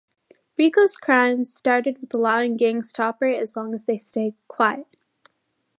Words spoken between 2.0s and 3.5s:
with allowing gangs to operate